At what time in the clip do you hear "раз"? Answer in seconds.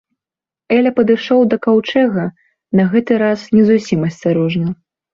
3.27-3.39